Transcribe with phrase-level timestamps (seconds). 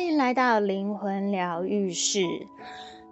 [0.00, 2.22] 欢迎来到灵魂疗愈室。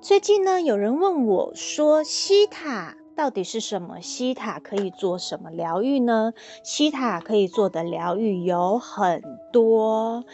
[0.01, 4.01] 最近呢，有人问我说，西塔到底是什么？
[4.01, 6.33] 西塔可以做什么疗愈呢？
[6.65, 9.23] 西塔可以做的疗愈有很
[9.53, 10.25] 多。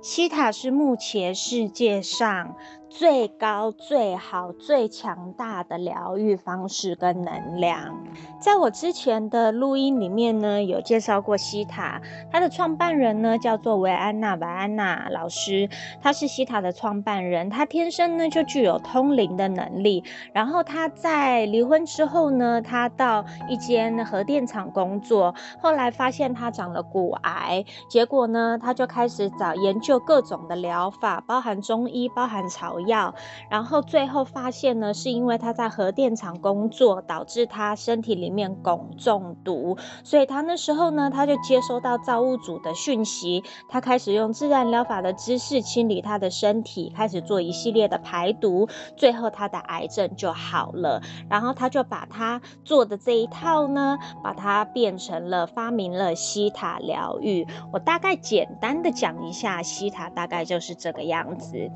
[0.00, 2.56] 西塔是目前世界上
[2.98, 7.96] 最高、最好、最强大的疗愈方式跟能量。
[8.38, 15.70] 在我之前的录音里面呢，有介绍过希塔，它的创办人呢叫做维安娜·维安娜老师，
[16.02, 20.04] 他是希塔的创办人，他天生呢就具有通灵的能力。
[20.34, 33.14] 然后他在离婚之后呢，他到一间核电厂工作，后来发现他长了骨癌，结果呢，他就开始找研究各种的疗法，包含中医，包含草药，
[33.48, 51.00] 然后最后发现呢，是因为他在核电厂工作，导致他身体里面汞中毒，所以他那时候呢，他就接收到造物主的讯息，他开始用自然疗法的知识清理他的身体，开始做一系列的排毒，最后他的癌症就好了。
[51.28, 57.46] 然后他就把他做的这一套呢，把它变成了发明了西塔疗愈。
[57.72, 61.70] 我大概简单的讲一下，西塔大概就是这个样子。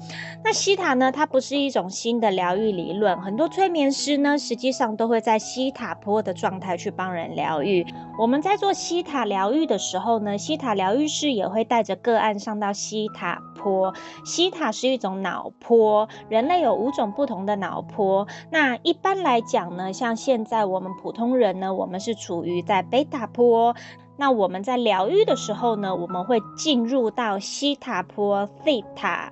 [0.44, 7.86] 那西塔呢，它不是一种新的疗愈理论，很多催眠师呢，实际上都会在西塔波的状态去帮人疗愈。
[8.18, 13.94] 我们在做西塔疗愈的时候呢，西塔疗愈师也会带着个案上到西塔波。
[14.24, 18.26] 西塔是一种脑波，人类有五种不同的脑波。
[18.50, 23.74] 那一般来讲呢，像现在我们普通人呢，我们是处于在贝塔波。
[24.18, 29.30] 那我们在疗愈的时候呢，我们会进入到西塔波西塔。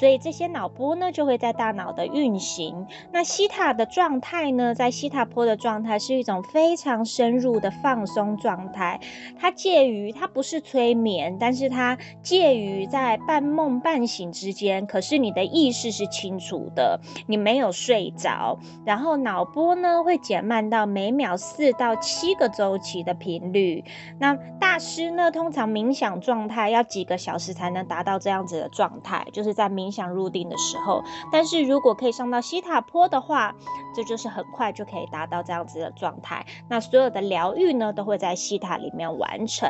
[0.00, 2.86] 所以这些脑波呢，就会在大脑的运行。
[3.12, 8.98] 那西塔的状态呢，在西塔波的状态是一种非常深入的放松状态。
[9.38, 14.86] 它介于，它不是催眠，但是它介于在半梦半醒之间。
[14.86, 18.58] 可是你的意识是清楚的，你没有睡着。
[18.86, 23.84] 然后脑波呢，会减慢到每秒四到七个周期的频率。
[24.18, 29.89] 那大师呢，通常冥想状态要几个小时才能达到这样子的状态，就是在冥。
[29.90, 31.02] 想入定的时候，
[31.32, 33.54] 但是如果可以上到西塔波的话，
[33.94, 36.44] 这就是很快就可以达到这样子的状态。
[36.68, 39.68] 那所有的疗愈呢，都会在西塔里面完成。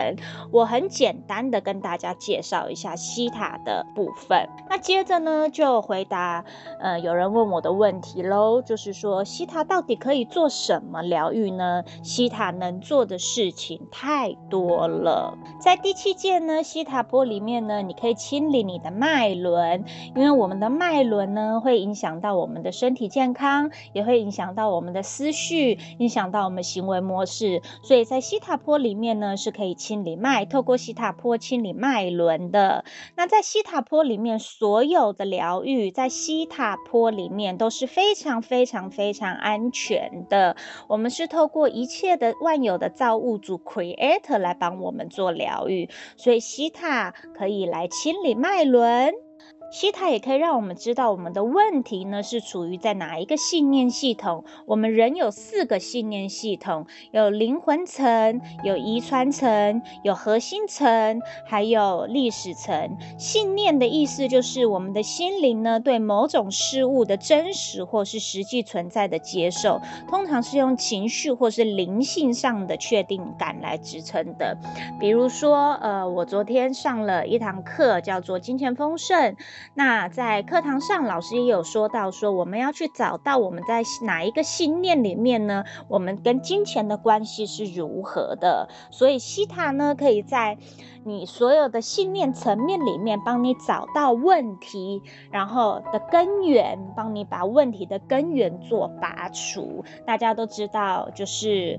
[0.53, 4.49] 我很简单的跟大家介绍一下西塔的部分。
[4.69, 6.45] 那接着呢，就回答
[6.81, 11.83] 呃有人问我的问题喽，就是说西塔到底可以做什么疗愈呢？
[12.03, 15.39] 西塔能做的事情太多了。
[15.59, 19.85] 在第七键呢，西塔波里面呢，你可以清理你的脉轮。
[20.15, 27.63] 因为我们的脉轮呢，会影响到我们的身体健康，也会影响到我们的思绪，影响到我们行为模式。
[27.83, 32.85] 所以在西塔波里面呢，是可以清理脉，透过西塔波清理脉轮的。
[33.17, 40.57] 那在西塔波里面，所有的疗愈在西塔波里面都是非常非常非常安全的。
[40.89, 49.30] 我们是透过一切的万有的造物主 Creator 来帮我们做疗愈，所以西塔可以来清理脉轮。
[49.71, 54.45] 希塔也可以让我们知道我们的问题呢，是处于在哪一个信念系统。
[54.67, 62.97] 我们人有四个信念系统，有灵魂层、有遗传层、有核心层，还有历史层。
[63.17, 74.57] 信念的意思就是我们的心灵呢，对某种事物的真实或是实际存在的接受，通常是用情绪或是灵性上的确定感来支撑的。
[74.99, 79.37] 比如说，呃，我昨天上了一堂课，叫做金钱丰盛。
[79.75, 85.65] 那在课堂上，老师也有说到，说我们要去找到我们在哪一个信念里面呢？
[85.89, 88.69] 我们跟金钱的关系是如何的？
[88.91, 90.59] 所以希塔呢，可以在
[91.05, 99.85] 你所有的信念层面里面帮你找到问题，然后的根源，帮你把问题的根源做拔除。
[100.07, 101.79] 大家都知道，就是。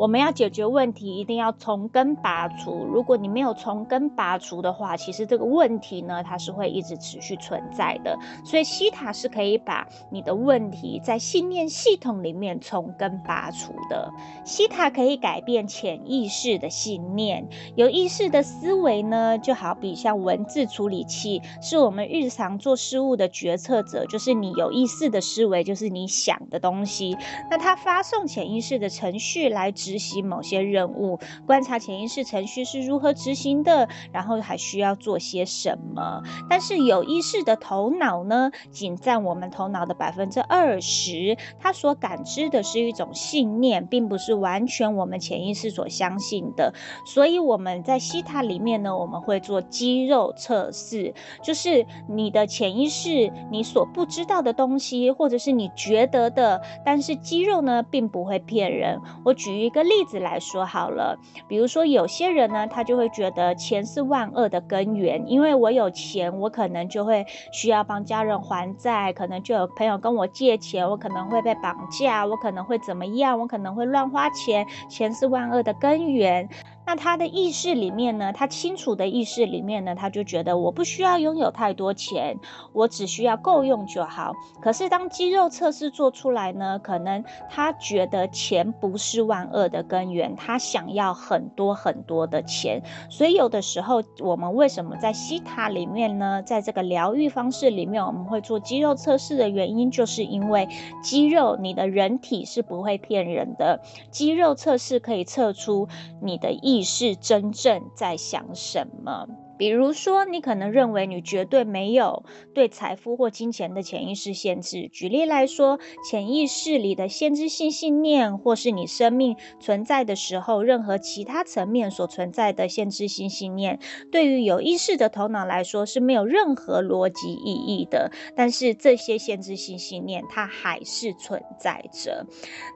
[0.00, 2.86] 我们要解决问题，一定要从根拔除。
[2.86, 8.18] 如果你没有从根拔除的话，其实这个问题呢，它是会一直持续存在的。
[8.42, 14.10] 所以西塔是可以把你的问题在信念系统里面从根拔除的。
[14.42, 17.46] 西塔可以改变潜意识的信念，
[17.76, 27.14] 有意识的思维呢，就好比像文字处理器，是我们日常做事物的决策者，就是你有意识的思维，就是你想的东西。
[27.50, 29.89] 那它发送潜意识的程序来指。
[29.90, 36.22] 执行某些任务，观察潜意识程序是如何执行的，然后还需要做些什么。
[36.48, 46.72] 但是有意识的头脑呢，仅占我们头脑的百分之二十，它所感知的是一种信念，并不是完全我们潜意识所相信的。
[47.04, 51.12] 所以我们在西塔里面呢，我们会做肌肉测试，
[51.42, 59.00] 就是你的潜意识，你所不知道的东西，或者是你觉得的，但是肌肉呢，并不会骗人。
[59.24, 61.18] 我举一个例子来说好了，
[61.48, 76.48] 比如说有些人呢，他就会觉得钱是万恶的根源，因为我有钱，我可能就会需要帮家人还债，可能就有朋友跟我借钱，我可能会被绑架，我可能会怎么样，我可能会乱花钱，钱是万恶的根源。
[76.90, 82.36] 那他的意识里面呢，他清楚的意识里面呢，他就觉得我不需要拥有太多钱，
[82.72, 84.34] 我只需要够用就好。
[84.60, 92.82] 可是当肌肉测试做出来呢，可能他觉得钱不是万恶的根源，他想要很多很多的钱。
[93.08, 100.68] 所以有的时候，我们为什么在西塔里面呢，在这个疗愈方式里面，我们会做肌肉测试的原因，就是因为
[101.04, 105.86] 肌肉，你的人体是不会骗人的，肌肉测试可以测出
[106.20, 106.79] 你的意。
[106.80, 109.26] 你是真正在想什么？
[109.60, 112.24] 比如说，你可能认为你绝对没有
[112.54, 114.88] 对财富或金钱的潜意识限制。
[114.90, 123.78] 举例来说，潜意识里的限制性信念，或是你生命存在的时候，任何其他层面所存在的限制性信念，
[124.10, 128.10] 对于有意识的头脑来说是没有任何逻辑意义的。
[128.34, 132.24] 但是这些限制性信念，它还是存在着。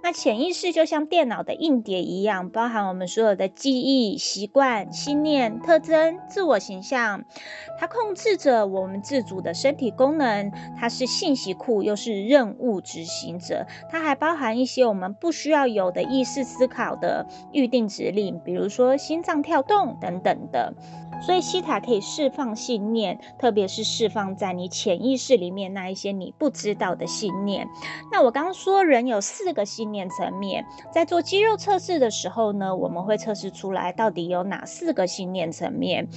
[0.02, 6.73] 那潜意识就像电脑的硬碟一样，包含我们所有的记忆、习惯、信念、特征、自我形。
[6.74, 7.24] 形象，
[7.78, 13.66] 它控制着我们自主的身体功能，它是信息库，又是任务执行者。
[13.88, 20.74] 它还包含一些我们不需要有的意识思考的预定指令，比如说心脏跳动等等的。
[21.22, 27.68] 所以西塔可以释放信念，特别是释放在你潜意识里面那一些你不知道的信念。
[28.10, 36.08] 那我刚刚说人有四个信念层面，在做肌肉测试的时候呢，我们会测试出来到底有哪四个信念层面。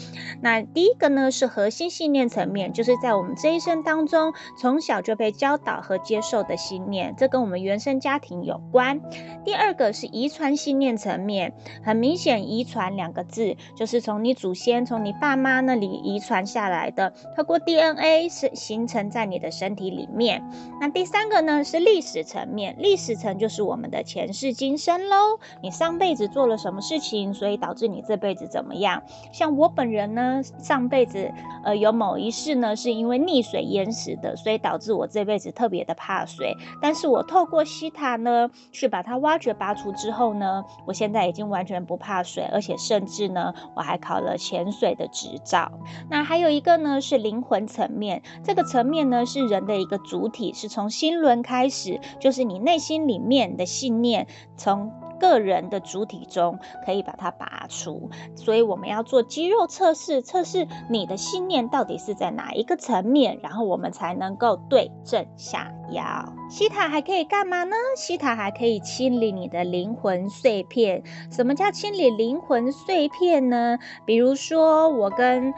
[0.47, 9.01] 那第一个呢是核心信念层面，就是在我们这一生当中从小就被教导和接受的信念，这跟我们原生家庭有关。
[9.43, 11.53] 第二个是遗传信念层面，
[11.83, 14.85] 很明显，遗传两个字就是从你祖先。
[14.85, 20.41] 从你爸妈那里遗传下来的，透过 DNA 是形成在你的身体里面。
[20.79, 25.39] 那第三个呢是历史层面，历史层就是我们的前世今生喽。
[25.61, 29.03] 你上辈子做了什么事情，所以导致你这辈子怎么样？
[29.33, 30.26] 像我本人呢，
[30.59, 31.31] 上辈子
[31.63, 36.55] 呃有某一世呢是因为溺水淹死的，所以导致我这辈子特别的怕水。
[36.79, 44.67] 但是我透过西塔呢去把它挖掘拔除之后呢，我现在已经完全不怕水，而且甚至呢我还考了潜。
[44.69, 45.71] 水的执照，
[46.09, 54.27] 那还有一个呢是灵魂层面，这个层面呢是人的一个主体，是从心轮开始，就是你内心里面的信念，
[54.57, 58.09] 从个人的主体中可以把它拔除。
[58.35, 66.33] 所以我们要做肌肉测试，测试你的信念到底是在哪一个层面，然后我们才能够对症下药。
[66.49, 67.75] 西塔还可以干嘛呢？
[67.97, 71.03] 西塔还可以清理你的灵魂碎片。
[71.31, 73.79] 什么叫清理灵魂碎片呢？
[74.05, 75.53] 比如说，我跟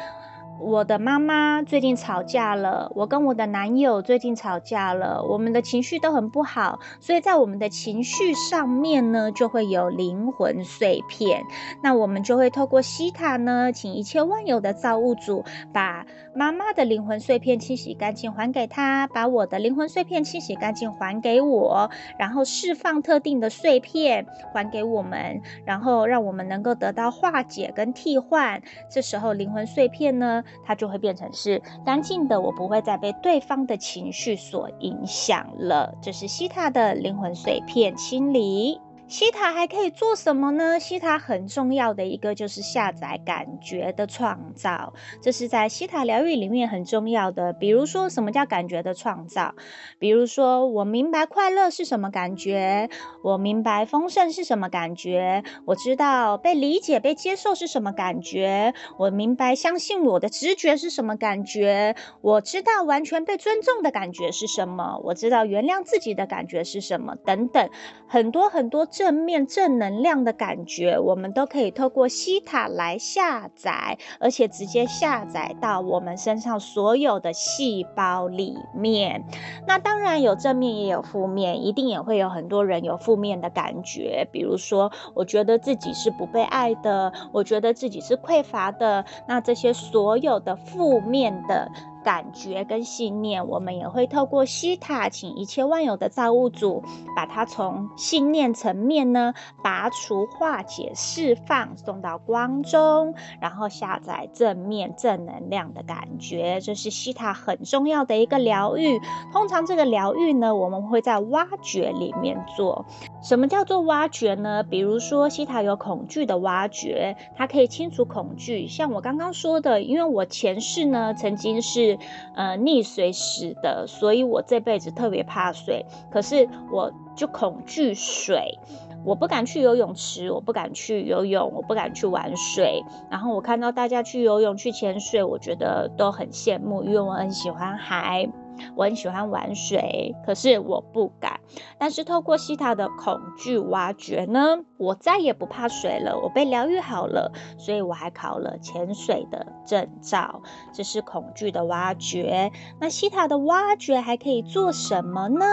[0.61, 11.43] 我的妈妈最近吵架了，我跟我的男友最近吵架了，我们的情绪都很不好，所以在我们的情绪上面呢，就会有灵魂碎片。
[11.81, 28.61] 那我们就会透过西塔呢，请一切万有的造物主把妈妈的灵魂碎片清洗干净还给她，把我的灵魂碎片清洗干净还给我，然后释放特定的碎片还给我们，然后让我们能够得到化解跟替换。
[28.89, 35.95] 这时候灵魂碎片呢，它就会变成是干净的，我不会再被对方的情绪所影响了。
[36.01, 38.79] 这是西塔的灵魂碎片清理。
[39.09, 40.79] 西塔还可以做什么呢？
[40.79, 47.51] 西塔很重要的一个就是下载感觉的创造，这是在西塔疗愈里面很重要的。
[47.51, 49.55] 比如说，什么叫感觉的创造？
[49.97, 52.87] 比如说，我明白快乐是什么感觉，
[53.23, 67.67] 我明白丰盛是什么感觉，我知道被理解、被接受是什么感觉，我明白相信我的直觉是什么感觉，我知道完全被尊重的感觉是什么，我知道原谅自己的感觉是什么，等等，
[68.07, 68.87] 很多很多。
[68.99, 79.23] 正面正能量的感觉，我们都可以透过西塔来下载，而且直接下载到我们身上所有的细胞里面。
[79.65, 91.71] 那当然有正面也有负面，一定也会有很多人有负面的感觉，比如说我觉得自己是不被爱的，我觉得自己是匮乏的，那这些所有的负面的。
[92.03, 96.83] 感觉跟信念，我们也会透过希塔，请一切万有的造物主，
[97.15, 106.61] 把它从信念层面呢拔除、化解、释放，送到光中，然后下载正面正能量的感觉。
[106.61, 108.99] 这是希塔很重要的一个疗愈。
[109.33, 112.85] 通常这个疗愈呢，我们会在挖掘里面做。
[113.21, 114.63] 什么叫做挖掘呢？
[114.63, 118.67] 比如说希塔有恐惧的挖掘，它可以清除恐惧。
[118.67, 121.88] 像我刚刚说的，因为我前世呢曾经是。
[122.35, 125.85] 呃，溺水死的，所以我这辈子特别怕水。
[126.11, 128.57] 可是我就恐惧水，
[129.05, 132.83] 我不敢去游泳池，我不敢去游泳，我不敢去玩水。
[133.09, 138.29] 然后我看到大家去游泳、去潜水，我觉得都很羡慕，因为我很喜欢海。
[138.75, 141.39] 我很喜欢玩水，可是我不敢。
[141.77, 146.19] 但是透过西塔的恐惧挖掘呢，我再也不怕水了。
[146.19, 150.41] 我被疗愈好了，所以我还考了潜水的证照。
[150.73, 152.51] 这是恐惧的挖掘。
[152.79, 155.45] 那西塔的挖掘还可以做什么呢？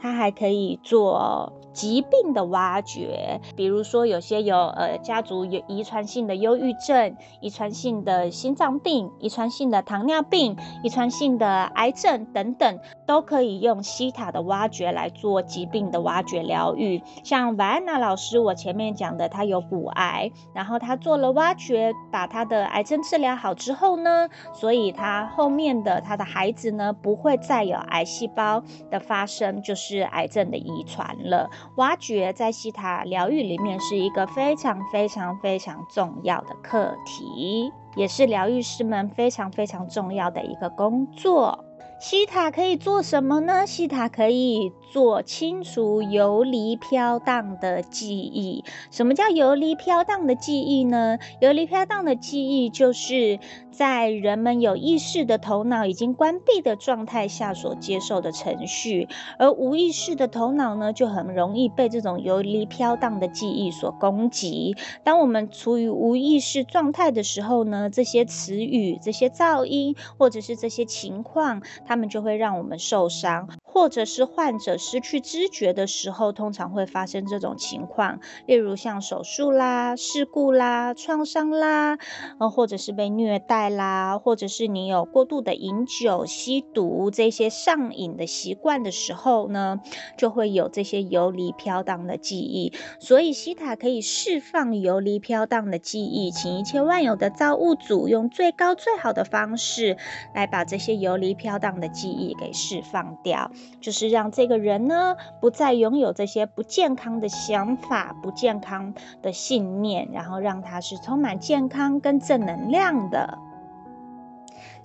[0.00, 12.50] 它还可以做疾病的挖掘，比如说有些有呃家族有遗传性的忧郁症、遗传性的心脏病、遗传性的糖尿病、遗传性的癌症等。
[12.60, 12.78] 等
[13.10, 28.62] 都可以用西塔的挖掘来做疾病的挖掘疗愈，像维安娜老师，我前面讲的，她有骨癌，然后她做了挖掘，把她的癌症治疗好之后呢，所以她后面的她的孩子呢，不会再有癌细胞
[28.92, 31.50] 的发生，就是癌症的遗传了。
[31.78, 41.64] 挖掘在西塔疗愈里面是一个非常非常非常重要的课题，也是疗愈师们非常非常重要的一个工作。
[42.00, 43.66] 西塔可以做什么呢？
[43.66, 48.64] 西塔可以做清除游离飘荡的记忆。
[48.90, 51.18] 什么叫游离飘荡的记忆呢？
[51.40, 53.38] 游离飘荡的记忆就是
[53.70, 64.74] 在人们有意识的头脑已经关闭的状态下所接受的程序，而无意识的头脑呢，就很容易被这种游离飘荡的记忆所攻击。
[65.04, 73.48] 当我们处于无意识状态的时候呢，这些词语、这些噪音或者是这些情况，他们就会让我们受伤。
[73.72, 81.98] 或者是患者失去知觉的时候，通常会发生这种情况，例如像手术啦、事故啦、创伤啦，
[82.38, 89.80] 呃，或者是被虐待啦，或者是你有过度的饮酒、吸毒这些上瘾的习惯的时候呢，
[90.16, 92.72] 就会有这些游离飘荡的记忆。
[92.98, 99.98] 所以西塔可以释放游离飘荡的记忆，请一切万有的造物主用最高最好的方式
[100.34, 103.50] 来把这些游离飘荡的记忆给释放掉。
[103.80, 113.36] 就是让这个人人呢，不再拥有这些不健康的想法、不健康的信念，然后让他是充满健康跟正能量的。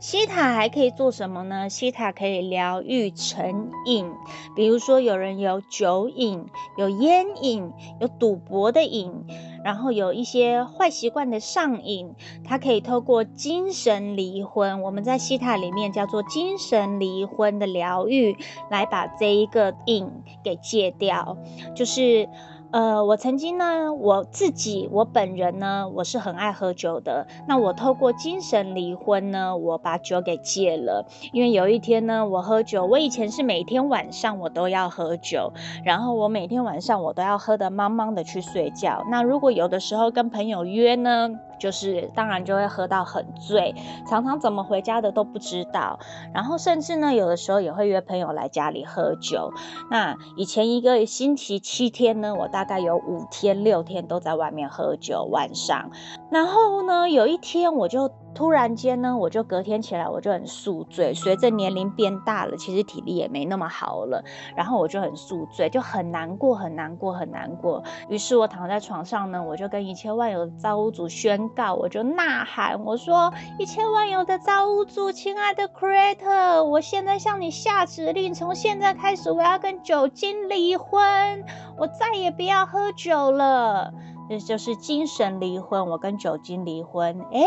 [0.07, 1.67] 西塔还可以做什么呢？
[1.67, 4.11] 西塔可以疗愈成瘾，
[4.55, 6.45] 比如说有人有酒瘾、
[6.77, 9.25] 有烟瘾、有赌博的瘾，
[9.63, 18.37] 然后有一些坏习惯的上瘾，它可以透过精神离婚，我们在西塔里面叫做精神离婚的疗愈，
[18.69, 20.07] 来把这一个瘾
[20.43, 21.35] 给戒掉，
[21.75, 22.29] 就是。
[22.71, 27.25] 呃，我曾经呢，我自己，我本人呢，我是很爱喝酒的。
[27.47, 31.05] 那我透过精神离婚呢，我把酒给戒了。
[31.31, 35.53] 因为有一天呢，我喝酒，我以前是每天晚上我都要喝酒，
[35.85, 39.05] 然后我每天晚上我都要喝得茫茫的去睡觉。
[39.09, 43.73] 那如果有的时候跟朋友约呢，就是当然就会喝到很醉，
[44.07, 45.99] 常常怎么回家的都不知道。
[46.33, 49.51] 然后甚至呢，有的时候也会约朋友来家里喝酒。
[49.89, 55.89] 那以前一个星期七天呢，我大概有五天六天都在外面喝酒，晚上。
[56.31, 61.13] 然后呢，有一天我就突然间呢，我就隔天起来我就很宿醉。
[61.13, 64.23] 随着年龄变大了，其实体力也没那么好了。
[64.55, 67.81] 然后我就很宿醉，就很难过，很难过，很难过。
[68.09, 81.43] 于是我躺在床上呢，我就跟一切万有的造物主宣告，我就呐喊，我说：一切万有的造物主，亲爱的 Creator，我现在向你下指令，从现在开始，我要跟酒精离婚，
[81.77, 83.93] 我再也不要喝酒了。
[84.27, 87.45] 这就是精神离婚，我跟酒精离婚，诶，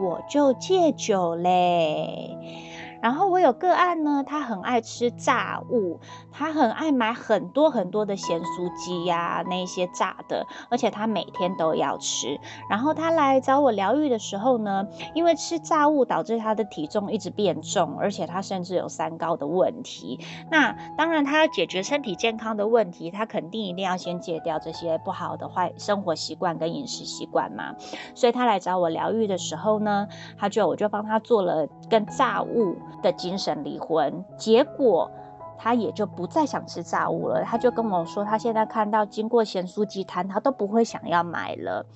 [0.00, 2.38] 我就戒酒嘞。
[3.06, 6.00] 然后我有个案呢，他很爱吃炸物，
[6.32, 12.40] 他很爱买很多很多的咸酥鸡呀，那些炸的，而且他每天都要吃。
[12.68, 20.18] 然后他来找我疗愈的时候呢，因为吃炸物导致他的体重一直变重，而且他甚至有三高的问题。
[20.50, 27.76] 那当然，他要解决身体健康的问题，他肯定一定要先戒掉这些不好的坏生活习惯跟饮食习惯嘛。
[28.16, 35.10] 所以他来找我疗愈的时候呢，他就我就帮他做了跟炸物的精神离婚，结果
[35.58, 37.42] 他也就不再想吃炸物了。
[37.44, 41.86] 他就跟我说，他现在看到经过咸酥鸡摊，他都不会想要买了。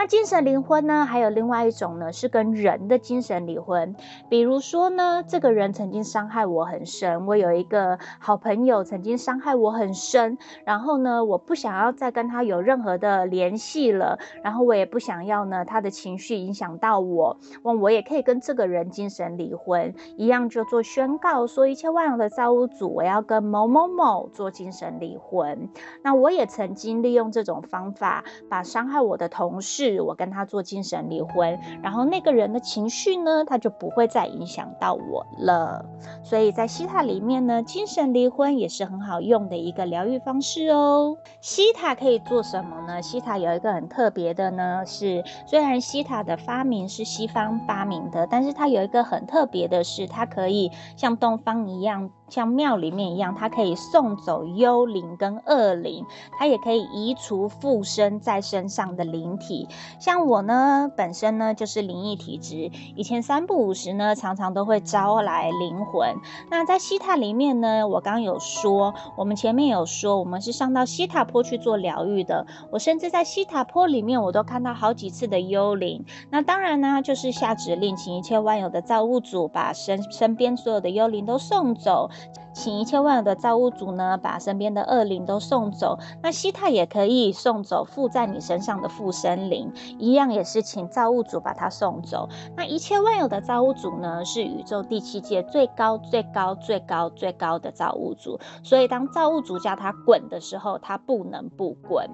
[0.00, 1.04] 那精神离婚呢？
[1.04, 3.96] 还有另外一种呢，是跟人的精神离婚。
[4.28, 25.68] 比如说呢，这个人曾经伤害我很深，我有一个好朋友曾经伤害我很深，然后呢，我不想要再跟他有任何的联系了，然后我也不想要呢他的情绪影响到我，我我也可以跟这个人精神离婚，一样就做宣告，说一切万有的造物主，我要跟某某某做精神离婚。
[26.04, 29.87] 那我也曾经利用这种方法，把伤害我的同事。
[30.00, 35.84] 我跟他做精神离婚，然后那个人的情绪呢，他就不会再影响到我了。
[36.22, 41.16] 所以在西塔里面呢，精神离婚也是很好用的一个疗愈方式哦。
[41.40, 43.02] 西塔可以做什么呢？
[43.02, 52.10] 西塔有一个很特别的呢，是虽然西塔的发明是西方发明的，但是它有一个很特别的是，它可以像东方一样。
[52.28, 56.04] 像庙里面一样，它可以送走幽灵跟恶灵，
[56.38, 59.68] 它也可以移除附身在身上的灵体。
[59.98, 66.16] 像我呢，本身呢就是灵异体质，以前三不五时呢，常常都会招来灵魂。
[66.50, 72.46] 那在西塔里面呢，我刚有说，我们前面有说，我们是上到西塔坡去做疗愈的。
[72.70, 76.04] 我甚至在西塔坡里面，我都看到好几次的幽灵。
[76.30, 82.10] 那当然呢，就是下指令，请一切万有的造物主把身身边所有的幽灵都送走。
[82.52, 85.96] 请一切万有的造物主呢，把身边的恶灵都送走。
[86.22, 92.28] 那西太也可以送走附在你身上的附身灵，一样也是请造物主把它送走。
[92.56, 98.40] 那一切万有的造物主呢，是宇宙第七界最高最高最高最高的造物主。
[98.64, 102.10] 所以当造物主叫他滚的时候，他不能不滚。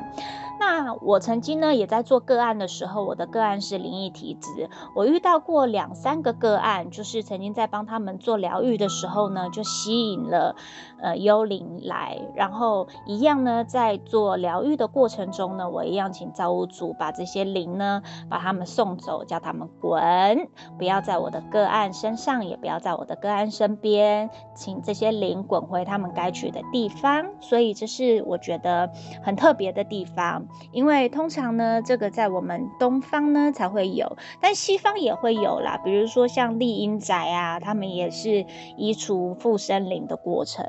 [0.58, 10.56] 那我曾经呢，也在做个案的时候，我的个案是灵异体质，我遇到过两三个个案，就是曾经在帮他们做疗愈的时候呢，就吸引了
[11.00, 27.26] 呃幽灵来，然后一样呢，在做疗愈的过程中呢，我一样请造物主把这些灵呢，把他们送走，叫他们滚，不要在我的个案身上，也不要在我的个案身边，请这些灵滚回他们该去的地方。
[27.40, 28.90] 所以这是我觉得
[29.22, 30.43] 很特别的地方。
[30.72, 35.80] 因为通常呢，这个在我们东方呢才会有，但西方也会有啦。
[35.84, 40.64] 比如说像厉阴宅啊，他们也是移除附身灵的过程。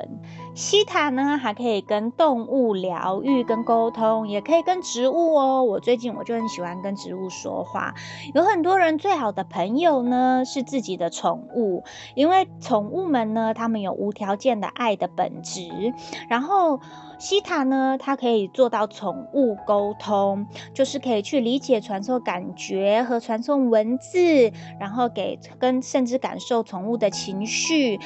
[0.54, 5.64] 西塔呢还可以跟动物疗愈跟沟通，也可以跟植物哦。
[5.64, 7.94] 我最近我就很喜欢跟植物说话。
[8.34, 11.84] 有很多人最好的朋友呢是自己的宠物，
[12.16, 15.94] 因为宠物们呢，他们有无条件的爱的本质，
[16.30, 16.80] 然后。
[17.17, 27.99] 西塔呢，它可以做到宠物沟通，就是可以去理解、传送感觉和传送文字，然后给跟甚至感受宠物的情绪。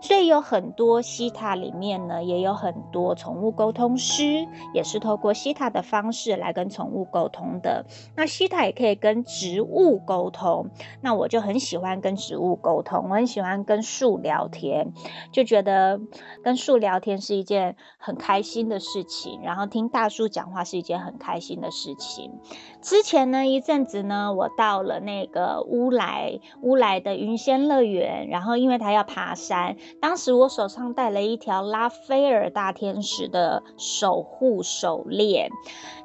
[0.00, 7.86] 所以有很多西塔里面呢，也有很多宠物沟通师，也是透过西塔的方式来跟宠物沟通的。
[8.14, 10.70] 那西塔也可以跟植物沟通，
[11.00, 14.92] 那我就很喜欢跟植物沟通，我很喜欢跟树聊天，
[15.32, 16.00] 就觉得
[16.42, 22.32] 跟树聊天是一件很开心的事情，然后听大树讲话是一件很开心的事情。
[22.86, 29.76] 之前呢，一阵子呢，我到了那个乌来乌来的云仙乐园，然后因为他要爬山。
[30.00, 35.50] 当时我手上戴了一条拉斐尔大天使的守护手链。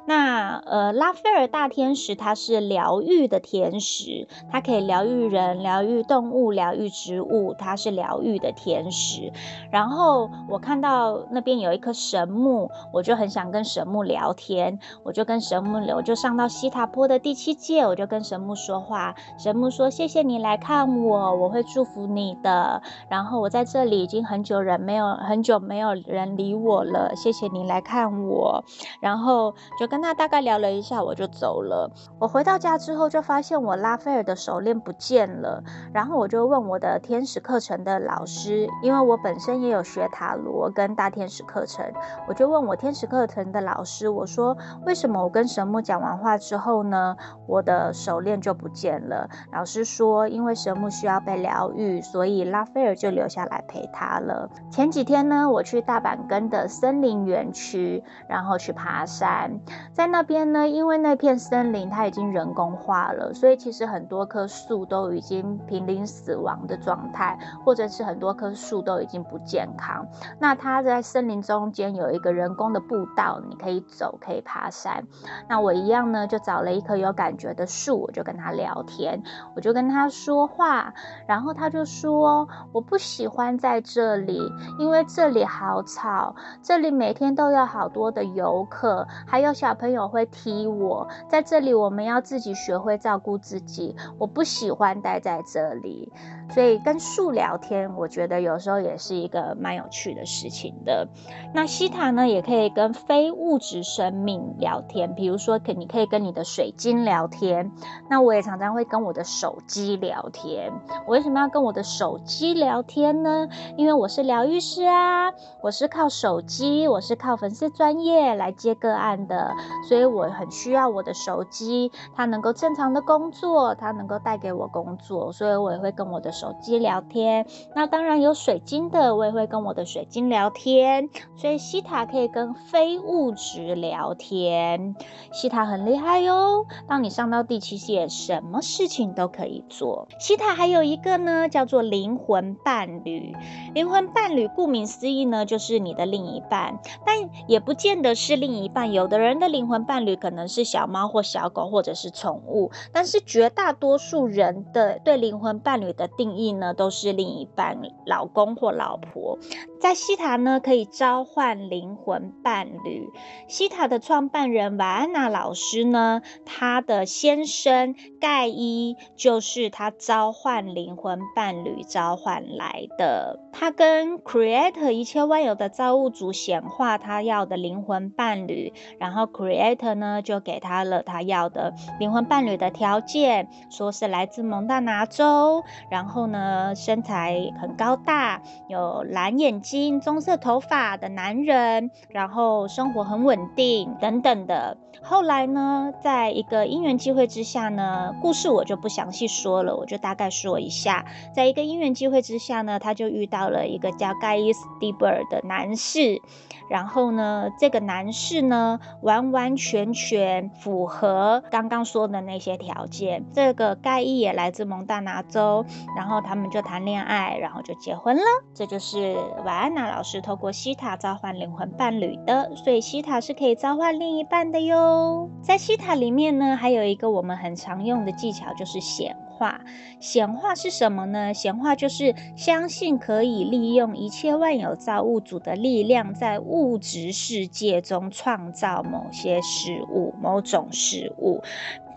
[0.04, 9.32] 那呃，拉斐尔大天使它是疗愈的天使，它可以疗愈人、疗愈动物、疗愈植物，它是疗愈的天使。
[9.70, 19.14] 然后我看到那边有一棵神木，我就很想跟神木聊天，我就跟神木聊，我就上到西塔坡的第七届，我就跟神木说话。
[19.38, 28.64] 神木说：“谢谢你来看我，我会祝福你的。”然后我在这里已经很久人没有很久没有人理我了，谢谢你来看我。
[29.00, 29.92] 然后就。
[29.92, 31.90] 跟他大概聊了一下，我就走了。
[32.18, 35.62] 我回到家之后，就发现我拉斐尔的手链不见了。
[35.92, 41.84] 然后我就问我的天使课程的老师，因为我本身也有学塔罗跟大天使课程，
[42.26, 44.56] 我就问我天使课程的老师，我说
[44.86, 49.28] 为什么我跟神木讲完话之后后呢，我的手链就不见了？
[49.52, 54.48] 老师说，因为神木需要被疗愈，所以拉斐尔就留下来陪他了。
[54.70, 59.60] 前几天呢，我去大阪根的森林园区，然后去爬山，
[59.92, 70.06] 在那边呢，因为那片森林它已经人工化了，所以其实很多棵树都已经濒临死亡的状态，或者是很多棵树都已经不健康。
[70.38, 75.04] 那它在森林中间有一个人工的步道，你可以走，可以爬山。
[75.48, 79.22] 那我一样呢，就找了一棵有感觉的树，我就跟他聊天，
[79.54, 80.92] 我就跟他说话，
[81.26, 84.40] 然后他就说：“我不喜欢在这里，
[84.78, 91.08] 因为这里好吵，这里每天都有好多的游客，还有小朋友会踢我。
[91.28, 93.96] 在这里，我们要自己学会照顾自己。
[94.18, 96.12] 我不喜欢待在这里。”
[96.50, 101.08] 所以跟树聊天，我觉得有时候也是一个蛮有趣的事情的。
[101.54, 107.70] 那西塔呢，也可以跟非物质生命聊天，比如说，可你可以跟你的水晶聊天。
[108.10, 110.72] 那我也常常会跟我的手机聊天。
[111.06, 113.48] 我为什么要跟我的手机聊天呢？
[113.76, 115.30] 因为我是疗愈师啊，
[115.62, 119.54] 我是靠手机，我是靠粉丝专业来接个案的，
[119.88, 126.32] 所以我很需要我的手机，它能够正常的工作，它能够带给我工作，所以我也会跟我的。
[126.32, 131.10] 手机聊天，那当然有水晶的，我也会跟我的水晶聊天。
[131.36, 134.96] 所以西塔可以跟非物质聊天，
[135.30, 136.66] 西塔很厉害哟。
[136.88, 140.08] 当你上到第七线，什么事情都可以做。
[140.18, 143.34] 西塔还有一个呢，叫做灵魂伴侣。
[143.74, 148.92] 灵魂伴侣顾名思义呢，就是你的另一半，但也不见得是另一半。
[148.92, 159.38] 有的人的灵魂伴侣可能是小猫或小狗，或者是宠物，但是绝大多数人的对灵魂伴侣的定义呢，都是另一半，老公或老婆。
[159.82, 163.10] 在西塔呢，可以召唤灵魂伴侣。
[163.48, 173.40] 西塔的创办人瓦安娜老师呢，他的先生盖伊就是他召唤灵魂伴侣召唤来的。
[173.52, 190.00] 他跟 Creator 一切万有的造物主显化他要的灵魂伴侣，然后 Creator 呢就给他了他要的灵魂伴侣的条件，说是来自蒙大拿州，然后呢身材很高大，有蓝眼睛。
[190.00, 194.76] 棕色头发的男人，然后生活很稳定等等的。
[195.02, 201.04] 后来呢，在一个因缘机会之下呢，故事我就不详细说了，我就大概说一下。
[201.34, 206.22] 在一个因缘机会之下呢，他就遇到到了一个叫盖伊斯蒂布尔的男士。
[206.70, 213.26] 然后呢，这个男士呢，完完全全符合刚刚说的那些条件。
[213.34, 218.22] 这个盖伊也来自蒙大拿州，然后他们就谈恋爱，然后就结婚了。
[218.54, 225.28] 这就是瓦安娜老师透过西塔召唤灵魂伴侣的，所以西塔是可以召唤另一半的哟。
[225.42, 229.60] 在西塔里面呢，还有一个我们很常用的技巧，就是显化。
[229.98, 231.34] 显化是什么呢？
[231.34, 241.42] 显化就是相信可以利用一切万有造物主的力量，在物质世界中创造某些事物、某种事物。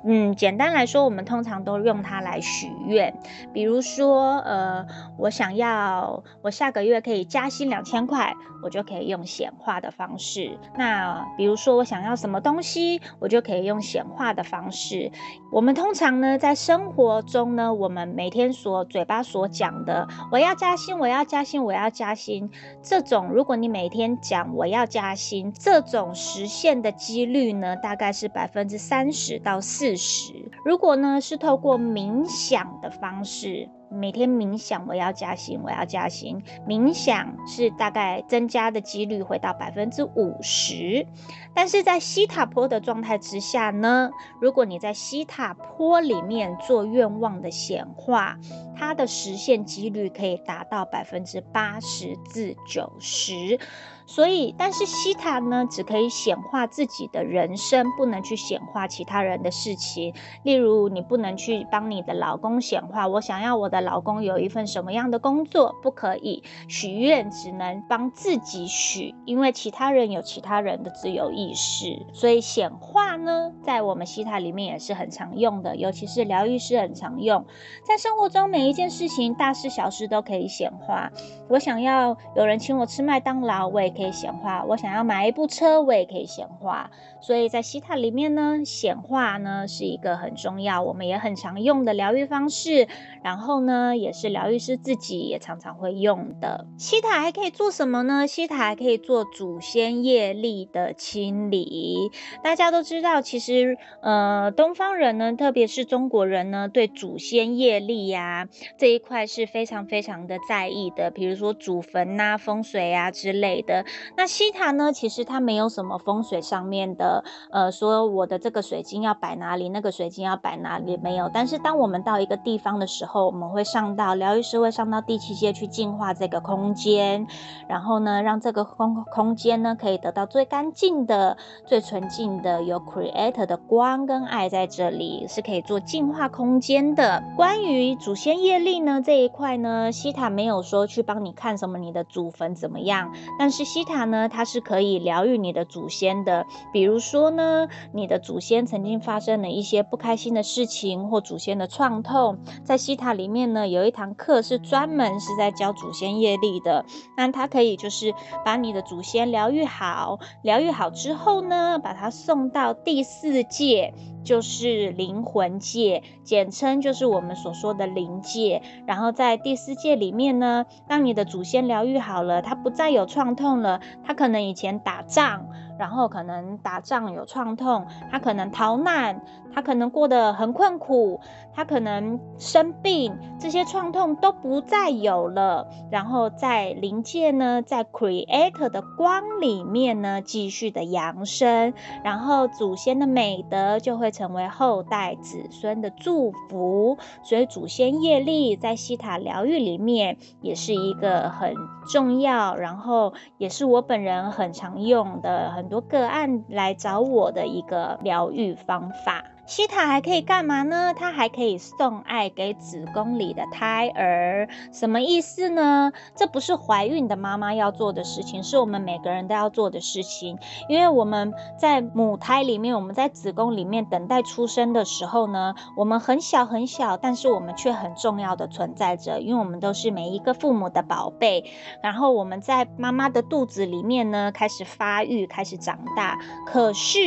[0.08, 3.14] 嗯，简单来说，我们通常都用它来许愿。
[3.52, 4.86] 比如说，呃，
[5.18, 10.60] 我想要我下个月可以加薪两千块，我就可以用显化的方式。
[10.78, 15.12] 那比如说，我想要什么东西，我就可以用显化的方式。
[15.52, 22.52] 我们通常呢，在生活中呢，我们每天所嘴巴所讲的“我要加薪，我要加薪，我要加薪”，
[22.84, 30.34] 这种如果你每天讲“我要加薪”，这种实现的几率呢，大概是百分之三十到四十。
[30.64, 33.70] 如果呢，是透过冥想的方式。
[33.88, 36.42] 每天冥想，我要加薪，我要加薪。
[36.68, 41.06] 冥想是大概增加的几率会到百分之五十，
[41.54, 44.10] 但是在西塔波的状态之下呢，
[44.42, 48.38] 如果你在西塔波里面做愿望的显化，
[48.76, 53.60] 它的实现几率可以达到百分之八十至九十。
[54.08, 60.14] 所以，但是西塔呢，只可以显化自己的人生，不能去显化其他人的事情。
[60.44, 66.44] 例如，你不能去帮你的老公显化，我想要我的老公有一份什么样的工作，不可以。
[66.68, 72.06] 许愿只能帮自己许，因为其他人有其他人的自由意识。
[72.14, 77.46] 所以显化呢，在我们西塔里面也是很常用的，尤其是疗愈师很常用。
[77.84, 81.12] 在生活中每一件事情，大事小事都可以显化。
[81.50, 86.92] 我想要有人请我吃麦当劳，我也可以显化；我想要买一部车，我也可以显化。
[87.22, 92.88] 所以在西塔里面呢，显化呢是一个很重要，我们也很常用的疗愈方式。
[93.24, 96.68] 然后呢，也是疗愈师自己也常常会用的。
[96.78, 98.28] 西塔还可以做什么呢？
[98.28, 102.12] 西塔还可以做祖先业力的清理。
[102.44, 111.10] 大家都知道，其实呃，东方人呢，特别是中国人呢，对祖先业力呀这一块是非常非常的在意的。
[111.10, 113.85] 比如说祖坟呐、风水啊之类的。
[114.16, 121.30] 那西塔呢，其实它没有什么风水上面的，呃，说我的这个水晶要摆哪里，那个水晶要摆哪里，没有。
[121.34, 127.28] 但是当我们到一个地方的时候，我们会上到疗愈师会上到第七阶去净化这个空间，
[127.68, 137.24] 然后呢，让这个空空间呢可以得到最干净的、最纯净的有 Creator 的光跟爱在这里，是可以做净化空间的。
[137.36, 146.46] 关于祖先业力呢这一块呢，西塔没有说去帮你看什么你的祖坟怎么样，但是西塔呢，它是可以疗愈你的祖先的。
[146.72, 156.86] 比如说呢，你的祖先曾经发生了一些不开心的事情，或祖先的创痛，在西塔里面呢，有一堂课是专门是在教祖先业力的。
[157.18, 158.14] 那它可以就是
[158.46, 163.94] 把你的祖先疗愈好，疗愈好之后呢，把它送到第四界。
[164.26, 168.62] 就是灵魂界，简称就是我们所说的灵界。
[168.86, 175.48] 然后在第四界里面呢，当你的祖先疗愈好了，他不再有创痛了，他可能以前打仗。
[175.78, 179.22] 然后可能打仗有创痛，他可能逃难，
[179.54, 181.20] 他可能过得很困苦，
[181.54, 185.68] 他可能生病，这些创痛都不再有了。
[185.92, 196.98] 然后在灵界呢，在 Creator 的光里面呢，继续的扬升，然后祖先的美德就会成为后代子孙的祝福。
[197.24, 201.54] 所以祖先业力在西塔疗愈里面也是一个很
[201.92, 205.65] 重要，然后也是我本人很常用的很。
[205.66, 209.35] 很多个案来找我的一个疗愈方法。
[209.48, 210.94] 西塔还可以干嘛呢？
[210.98, 215.92] 它还可以送爱给子宫里的胎儿，什么意思呢？
[216.16, 220.40] 这不是怀孕的妈妈要做的事情，是我们每个人都要做的事情。
[220.68, 231.52] 因为我们在母胎里面，我们在子宫里面等待出生的时候呢，我们很小很小，但是我们却很重要的存在着，因为我们都是每一个父母的宝贝。
[231.84, 236.18] 然后我们在妈妈的肚子里面呢，开始发育，开始长大。
[236.48, 237.00] 可是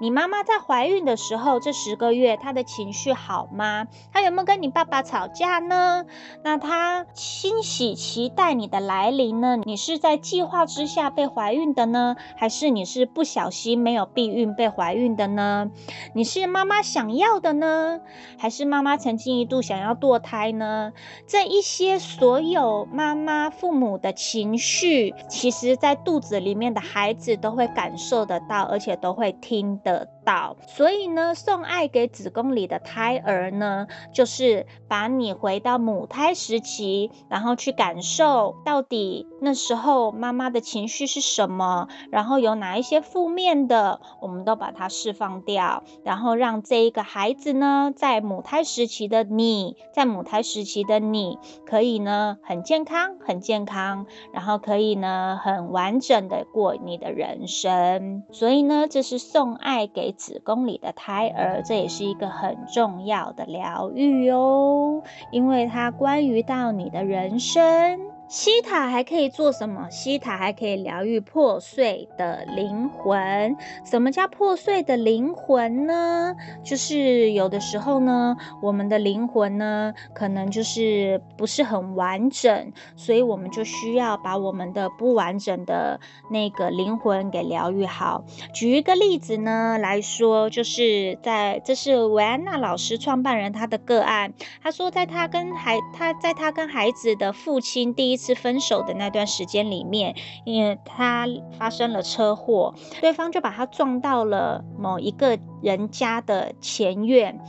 [0.00, 3.88] 你妈妈在怀孕的时候，这十个月，他的情绪好吗？
[4.12, 6.04] 他有没有跟你爸爸吵架呢？
[6.44, 9.56] 那他欣喜期待你的来临呢？
[9.64, 15.72] 你是在计划之下被怀孕的呢，还是你是不小心没有避孕被怀孕的呢？
[16.14, 18.00] 你是妈妈想要的呢，
[18.38, 20.92] 还是妈妈曾经一度想要堕胎呢？
[21.26, 30.56] 这一些所有妈妈父母的情绪，其实在肚子里面的孩子都会感受得到，而且都会听得到。
[30.66, 58.22] 所以呢，送爱给子宫里的胎儿呢，就是把你回到母胎时期，然后去感受到底那时候妈妈的情绪是什么，然后有哪一些负面的，我们都把它释放掉，然后让这一个孩子呢，在母胎时期的你，在母胎时期的你，可以呢很健康，很健康，然后可以呢很完整的过你的人生。
[58.32, 62.02] 所以呢，这是送爱给子宫里的胎儿，这也是。
[62.12, 68.00] 一个很重要的疗愈哦，因为它关于到你的人生。
[68.32, 69.90] 西塔还可以做什么？
[69.90, 73.54] 西塔还可以疗愈破碎的灵魂。
[73.84, 76.34] 什么叫破碎的灵魂呢？
[76.64, 88.24] 就是有的时候呢，我们的灵魂呢，可能就是不是很完整，所以我们就需要把我们的不完整的那个灵魂给疗愈好。
[88.54, 101.26] 举一个例子呢来说，就是在这是维安娜老师创办人他的个案，他说在他跟孩他在他跟孩子的父亲第一是分手的那段时间里面，因为他
[101.58, 107.40] 发生了车祸，对方就把他撞到了某一个人家的前院。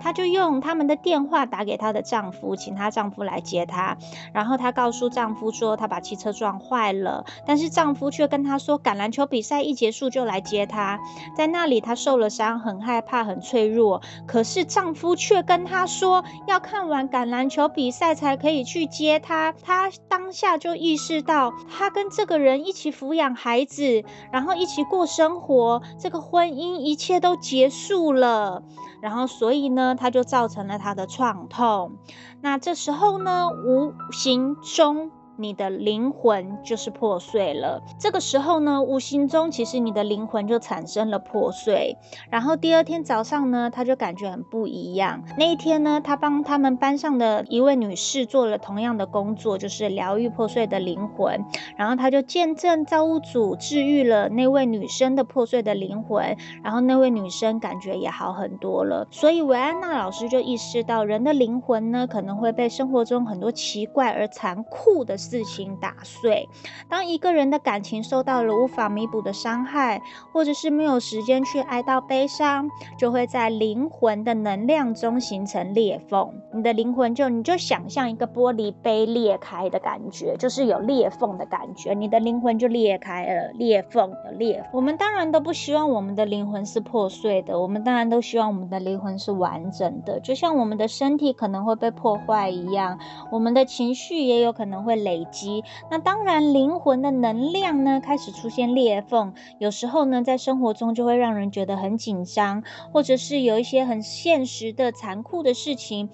[0.00, 3.96] 她就用他们的电话打给她的丈夫，请她丈夫来接她。
[4.32, 10.98] 然后她告诉丈夫说，她把汽车撞坏了，但是丈夫却跟她说，橄榄球比赛一结束就来接她。
[11.36, 14.00] 在那里她受了伤，很害怕，很脆弱。
[14.26, 19.52] 可是丈夫却跟她说，要看完橄榄球比赛才可以去接她。
[19.62, 28.62] 她当下就意识到，她跟这个人一起抚养孩子，然后一起过生活，这个婚姻一切都结束了。
[29.00, 31.92] 然后，所以呢，他就造成了他的创痛。
[32.40, 37.82] 那这时候呢，无形中你的灵魂就是破碎了。
[37.98, 41.96] 这个时候呢，无形中其实你的灵魂就产生了破碎。
[42.30, 45.24] 然后第二天早上呢，他就感觉很不一样。
[45.38, 51.42] 那一天呢，他帮他们班上的一位女士做了同样的工作，就是疗愈破碎的灵魂。
[51.78, 59.08] 然后他就见证造物主治愈了那位女生的破碎的灵魂，然后那位女生感觉也好很多了。
[59.10, 66.48] 所以维安娜老师就意识到，人的灵魂呢，可能会被生活中很多奇怪而残酷的事情打碎。
[66.88, 76.34] 当一个人的感情受到了无法弥补的伤害，或者是没有时间去哀悼悲伤，就会在灵魂的能量中形成裂缝。
[76.52, 84.64] 你的灵魂就你就想象一个玻璃杯裂开的感觉，就是有裂缝的感觉，你的灵魂就裂开了，裂缝有裂。
[84.72, 92.98] 我们当然都不希望我们的灵魂是破碎的，我们当然都希望我们的灵魂是完整的，就像我们的身体可能会被破坏一样，
[93.30, 95.64] 我们的情绪也有可能会累累积。
[95.90, 106.10] 那当然，灵魂的能量呢，开始出现裂缝，有时候呢，在生活中就会让人觉得很紧张，或者是有一些很现实的残酷的事情。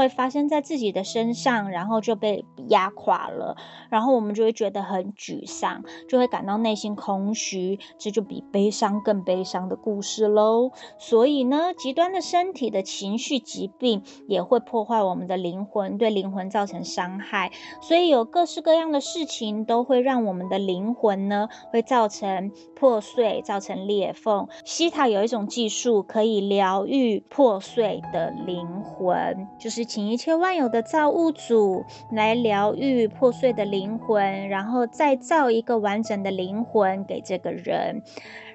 [0.00, 3.54] 会发生在自己的身上，然后就被压垮了，
[3.90, 10.72] 然后我们就会觉得很沮丧，就会感到内心空虚，这就比悲伤更悲伤的故事喽。
[10.98, 17.52] 所以呢，极端的身体的情绪疾病也会破坏我们的灵魂，对灵魂造成伤害。
[17.82, 24.48] 所以有各式各样的事情都会让我们的灵魂呢，会造成破碎，造成裂缝。
[24.64, 29.89] 西塔有一种技术可以疗愈破碎的灵魂，就是。
[29.90, 38.00] 请一切万有的造物主来疗愈破碎的灵魂，然后再造一个完整的灵魂给这个人。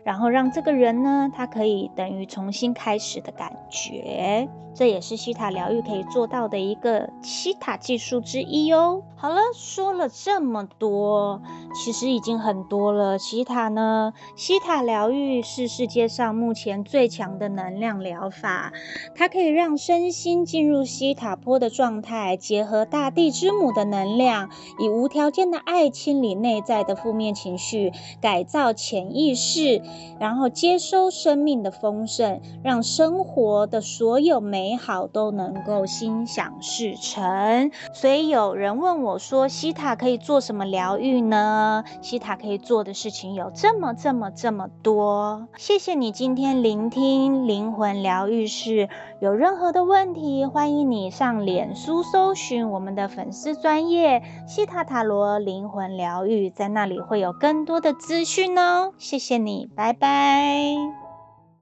[0.06, 9.02] 然后让这个人呢，他可以等于重新开始的感觉，这也是希塔疗愈可以做到的一个希塔技术之一哦。
[9.18, 11.42] 好了，说了这么多，
[11.74, 13.18] 其实已经很多了。
[13.18, 18.72] 希塔呢，希塔疗愈是世界上目前最强的能量疗法，
[19.16, 27.92] 它可以让身心进入西塔波的状态，结合大地之母的能量，以无条件的爱清理内在的负面情绪，
[28.22, 29.82] 改造潜意识。
[30.20, 37.72] 然后接收生命的丰盛，让生活的所有美好都能够心想事成。
[37.94, 45.48] 所以有人问我说：“西塔可以做什么疗愈呢？”西塔可以做的事情有这么这么这么多。
[45.58, 48.90] 谢谢你今天聆听灵魂疗愈室。
[49.22, 58.92] 有任何的问题，欢迎你上脸书搜寻我们的粉丝专业西塔塔罗灵魂疗愈，在那里会有更多的资讯哦。
[58.98, 61.05] 谢谢你，拜拜。